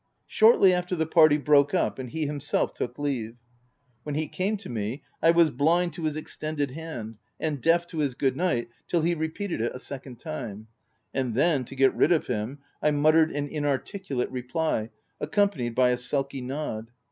Shortly 0.25 0.73
after, 0.73 0.95
the 0.95 1.05
party 1.05 1.37
broke 1.37 1.75
up, 1.75 1.99
and 1.99 2.09
he 2.09 2.25
himself 2.25 2.73
took 2.73 2.97
leave. 2.97 3.35
When 4.01 4.15
he 4.15 4.27
came 4.27 4.57
to 4.57 4.67
me, 4.67 5.03
I 5.21 5.29
was 5.29 5.51
blind 5.51 5.93
to 5.93 6.05
his 6.05 6.17
ex 6.17 6.35
tended 6.35 6.71
hand, 6.71 7.17
and 7.39 7.61
deaf 7.61 7.85
to 7.89 7.99
his 7.99 8.15
good 8.15 8.35
night 8.35 8.69
till 8.87 9.01
he 9.01 9.13
repeated 9.13 9.61
it 9.61 9.75
a 9.75 9.79
second 9.79 10.19
time; 10.19 10.65
and 11.13 11.35
then, 11.35 11.65
to 11.65 11.75
get 11.75 11.93
rid 11.93 12.11
of 12.11 12.25
him, 12.25 12.61
I 12.81 12.89
muttered 12.89 13.31
an 13.31 13.47
inarticulate 13.47 14.31
reply 14.31 14.89
ac 15.21 15.29
companied 15.29 15.75
by 15.75 15.91
a 15.91 15.99
sulky 15.99 16.41
nod. 16.41 16.89